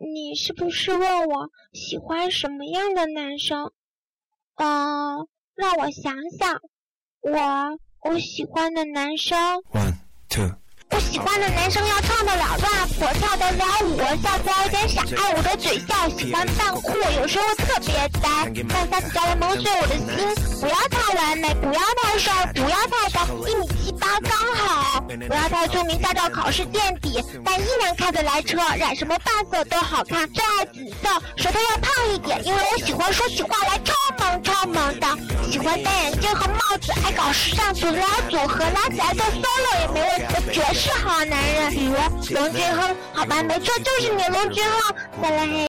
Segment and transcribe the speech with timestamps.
[0.00, 3.70] 你是不是问我喜欢什么样的男生？
[4.56, 6.60] 嗯，让我想想，
[7.20, 7.78] 我
[8.10, 9.38] 我喜欢的男生。
[9.72, 9.94] One
[10.28, 10.50] two。
[10.90, 20.06] 我喜欢的男生要唱得了 rap，跳得了舞，笑起来有点傻，爱我的嘴笑，喜欢扮酷，有时候特别呆，但下次教人蒙碎我的心。
[20.60, 24.61] 不要太完美，不要太帅，不要太高，一米七八刚好。
[25.28, 30.28] 不要太聪明，驾照考试垫底，但依然开得来车，染什么发色都好看。
[30.32, 35.06] 最爱紫色，舌头要胖一点，因为我喜欢说起话来超萌超萌的。
[35.50, 41.70] 喜欢戴眼镜和帽子，爱搞时尚，组拉组合，拉起来做 solo 也没问题，绝世好男人。
[41.70, 41.94] 比如
[42.34, 44.94] 龙俊亨，好吧，没错，就是你龙俊亨。
[45.22, 45.52] 再来。